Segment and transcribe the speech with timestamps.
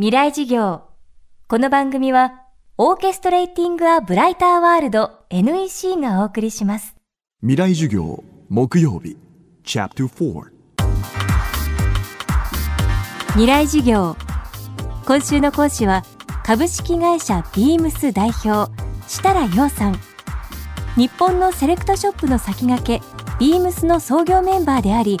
[0.00, 0.84] 未来事業。
[1.46, 2.46] この番組は
[2.78, 6.96] オーケストレーティング・ア・ブライター・ワールド NEC がお送りします。
[7.42, 9.18] 未来授業木曜日
[9.62, 10.42] チャプター
[13.32, 14.16] 未来事業。
[15.04, 16.02] 今週の講師は
[16.44, 18.72] 株式会社ビームス代表
[19.06, 20.00] 設楽陽さん。
[20.96, 23.04] 日本のセレクトショップの先駆け
[23.38, 25.20] ビームスの創業メンバーであり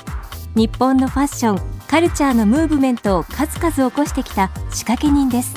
[0.54, 5.56] 日本のファッションカルチャーのムーブメントを数々起こしてきた仕掛け人です。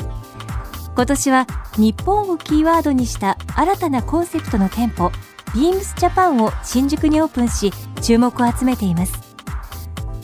[0.95, 1.45] 今年は
[1.77, 5.11] 日本をキーワードにした新たなコンセプトの店舗
[5.53, 9.13] ビームスジャパンを新宿にオープンし注目を集めています。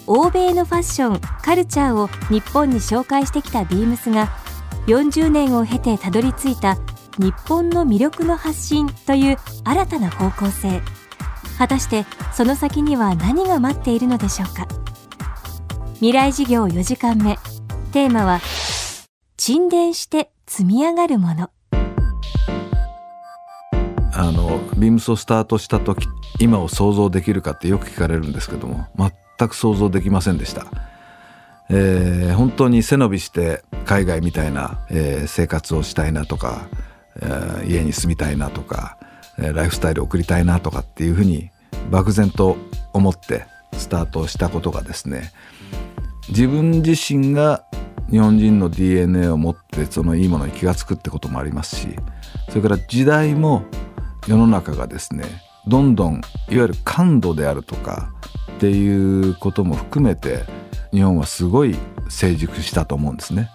[0.07, 4.29] 欧米のファッションカルチャーを日本に紹介してきたビームスが
[4.87, 6.79] 40年を経てたどり着いた
[7.19, 10.81] 日本の魅力の発信という新たな方向性。
[11.59, 14.65] 果たしてその先には何が待っているのでしょうか？
[15.99, 17.37] 未来事業4時間目。
[17.91, 18.39] テーマは
[19.35, 21.49] 沈殿して積み上がるもの。
[24.13, 26.07] あのビームスをスタートした時
[26.39, 28.87] 今を想像できるかってよく聞かれるんですけども
[29.37, 30.67] 全く想像できませんでした、
[31.69, 36.67] えー、本当に背伸びして海外みたいな、えー、生活をしたいなとか、
[37.21, 38.97] えー、家に住みたいなとか、
[39.37, 41.49] えライフスタイルを送りたいなとかっていうふうに
[41.91, 42.57] 漠然と
[42.93, 45.31] 思ってスタートしたことがですね
[46.29, 47.65] 自分自身が
[48.09, 51.87] 日本人の DNA を持ってそのいいものに気が付くってこともありますし
[52.49, 53.63] それから時代も
[54.27, 55.25] 世の中がですね
[55.67, 58.11] どんどんいわゆる感度であるとか
[58.53, 60.43] っていうことも含めて
[60.91, 61.75] 日本はすごい
[62.09, 63.49] 成熟したと思うんですね。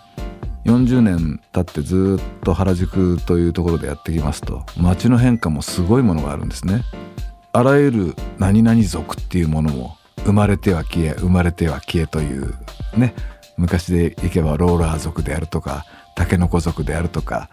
[0.64, 6.83] 40年経ってずっと原宿というところでやってきますと街の変化もすごいものがあるんですね。
[7.52, 12.55] あらゆる何々族っていうものも生まれては消え生まれては消えという
[12.97, 13.14] ね。
[13.56, 15.84] 昔でいけばローラー族であるとか
[16.17, 17.48] タケノコ族であるとか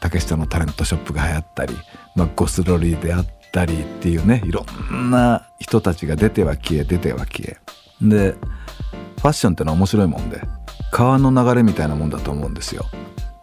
[0.00, 1.76] 竹下のタレントショップが流行ったり、
[2.14, 7.56] まあ、ゴスロリであったりっていうねいろんな人たちが出ては消え出ては消え。
[8.02, 10.42] でファッションってのは面白いもんで
[10.90, 12.86] 川の流れみたいなもんだと思うんですよ。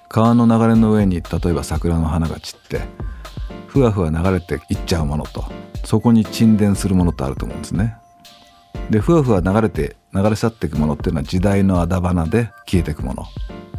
[0.10, 2.82] 川の流れの上に例えば桜の花が散って
[3.68, 5.46] ふわふわ流れていっちゃうものと
[5.86, 7.96] そこに沈殿するものとあると思うんですね。
[8.92, 13.26] でふわふわ流れて流れ去っていくものっていうのは時代のあだ花で消えていくもの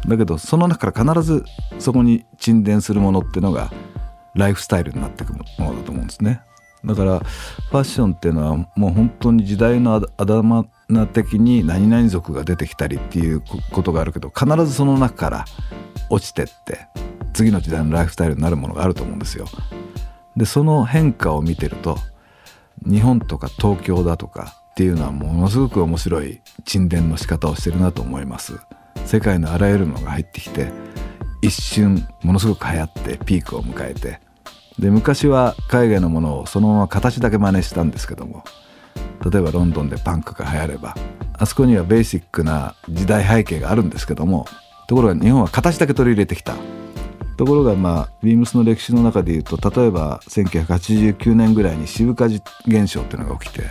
[0.07, 1.45] だけどその中から必ず
[1.77, 3.71] そこに沈殿するものっていうのが
[4.33, 6.41] ライフスタイルになっていくものだと思うんですね
[6.83, 10.65] だからファッションっていうのはもう本当に時代のあだ花
[11.07, 13.41] 的に何々族が出てきたりっていう
[13.71, 15.45] ことがあるけど必ずその中から
[16.09, 16.87] 落ちてって
[17.33, 19.45] 次の時代のライフスタイルになるものがあると思うんですよ。
[20.35, 21.97] でその変化を見てると
[22.85, 28.59] 日本とか東京だとかっていうのはものすごく面白い沈殿の仕方をしてるなと思います。
[29.05, 30.71] 世界のあらゆるものが入ってきて
[31.41, 34.19] 一瞬ものすごく流行ってピークを迎えて
[34.79, 38.43] で昔は海外のものをそのまま形だけ真似したんですけども
[39.29, 40.95] 例えばロンドンでパンクが流行れば
[41.33, 44.45] あそこにはベーシックな時代背景があるんですけども
[44.87, 46.55] ところが日本は形だけ取り入れてきた。
[47.35, 53.63] ところがまあビームスの歴史の中でいうと例えば1989年ぐらいに渋火事現象っていうのが起きて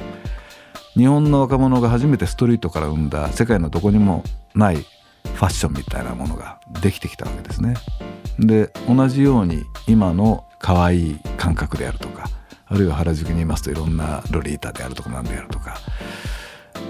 [0.94, 7.74] 日本の若者が初めてストリートから生んだ世界のどこにもないファッションみたいなものができてきたわけですね。
[8.38, 12.28] で同じように今の可愛い感覚であるとか
[12.66, 15.76] あるいは原宿にいますといろんなロリータであるとか何であるとか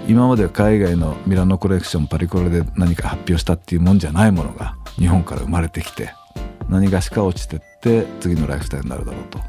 [0.07, 6.13] 今までは海外のミラノコレクションパリコレで何か発表したっていうもんじゃないものが日本から生まれてきて
[6.69, 9.39] 何がしか落ちてって次のライフスタイルになるだろうと。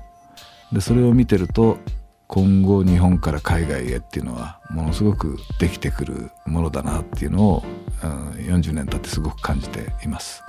[0.72, 1.78] でそれを見てると
[2.34, 7.62] 今後日本から海外へっていうのはものすごくできてくるものだなっていうのを、
[8.02, 10.42] うん、40年経ってすごく感じています。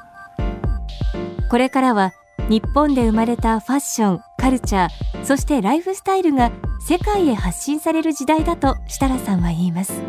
[1.48, 2.12] これからは
[2.50, 10.02] 日本で生まれたファッションカルチャーそしてライフスタイルが世界へ発信される時代だと設楽さんは言います。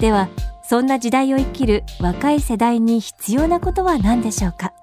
[0.00, 0.28] では
[0.62, 4.74] そんな時代を生きる若い世代に必要なことは何でしょうか？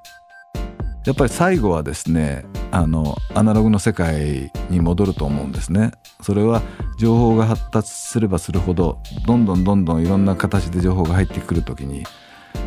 [1.06, 5.92] やっぱり最後はですねあのアナログの世界に戻ると思うんですね。
[6.22, 6.62] それは
[7.00, 12.04] 情報が発達すればするほどどんどんどんどんいろんな形で情報が入ってくる時に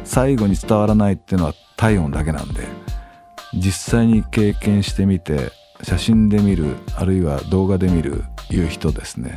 [0.02, 2.66] 最後に伝わらないっていうのは体温だけなんで
[3.54, 5.52] 実際に経験してみて
[5.82, 9.36] 写真で見るあるいは動画で見る夕日とですね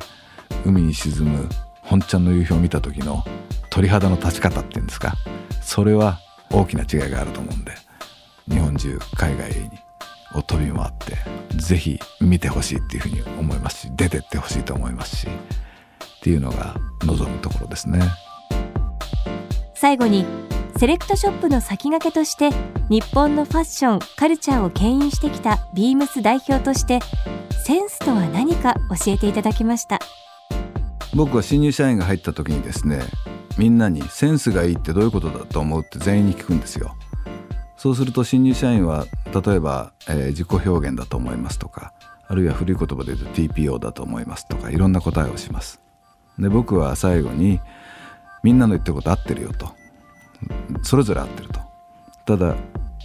[0.65, 1.47] 海に沈む
[1.81, 3.23] 本ちゃんの夕日を見た時の
[3.69, 5.13] 鳥肌の立ち方っていうんですか
[5.61, 6.19] それは
[6.51, 7.86] 大きな違いがあると思うんで
[8.49, 9.69] 日本中海外に
[10.33, 11.17] を飛び回って
[11.55, 18.01] 是非見てほしいっていうふうに思いますし出てってほしいと思いますしっていうのが望むところですね。
[19.73, 20.25] 最後に
[20.77, 22.51] セレクトショップの先駆けとして
[22.89, 26.99] 日本のファッションカルチャーを牽引してきたビームス代表として
[27.63, 29.99] センスとは何か教えていただきました。
[31.15, 33.01] 僕は新入社員が入った時にですね
[33.57, 36.95] みんなにセンスがいいってどういうことだと思うって全員に聞くんですよ
[37.77, 41.93] そうすると新入社員は例えば、えー、自己表現だと思いますとか
[42.27, 45.79] あるいは古い言葉で言うと TPO だと思いますとかいろんな答えをします。
[46.37, 47.61] で僕は最後に
[48.43, 49.73] みんなの言ってること合ってるよと。
[50.83, 51.61] それぞれ合ってると。
[52.25, 52.55] ただ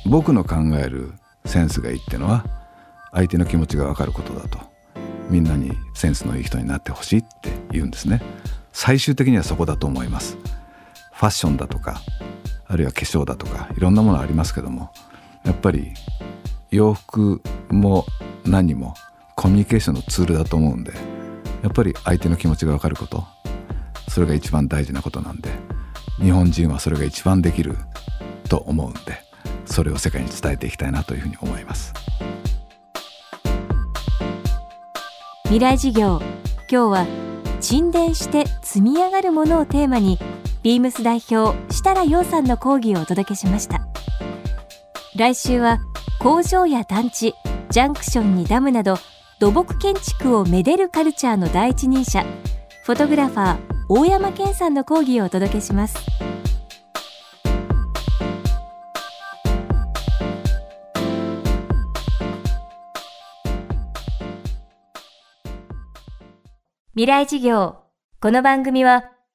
[0.06, 1.12] 僕の考える
[1.44, 2.44] センスがいいっていうのは
[3.12, 4.58] 相手の気持ちが分かることだと。
[5.30, 8.20] みんなにセンスのいい人になってほしいって言うんですね。
[8.72, 10.36] 最終的にはそこだと思います。
[11.12, 12.02] ファッションだとか
[12.72, 14.90] あるいは化粧だとかいろんなものありますけども
[15.44, 15.92] やっぱり
[16.70, 18.06] 洋服も
[18.46, 18.94] 何も
[19.36, 20.92] コミュニケーションのツールだと思うんで
[21.62, 23.24] やっぱり相手の気持ちが分かること
[24.08, 25.50] それが一番大事なことなんで
[26.18, 27.76] 日本人はそれが一番できる
[28.48, 29.00] と思うんで
[29.66, 31.94] それを世界に伝えていきたいなというふうに思います。
[35.44, 36.20] 未来事業
[36.70, 37.06] 今日は
[37.60, 40.18] 沈殿して積み上がるものをテーマに
[40.62, 43.80] ビームス代表設楽陽さんの講義をお届けしました。
[45.16, 45.80] 来週は
[46.20, 47.34] 工場や団地
[47.70, 48.96] ジャンクションにダムなど
[49.40, 52.24] 土木建築をめでるカルチャーの第一人者
[52.84, 55.98] フォトグラファー大山健さんの講義をお届けします。
[66.94, 67.78] 未来事業
[68.20, 69.11] この番組は